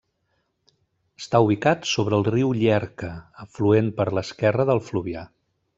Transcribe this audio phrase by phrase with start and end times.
[1.21, 3.13] Està ubicat sobre el riu Llierca,
[3.47, 5.29] afluent per l'esquerra del Fluvià.